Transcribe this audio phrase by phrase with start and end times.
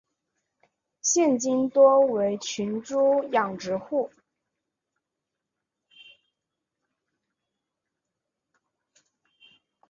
[0.99, 4.11] 现今多为群猪养殖户。